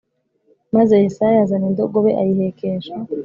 [0.75, 2.95] Maze Yesayi azana indogobe ayihekesha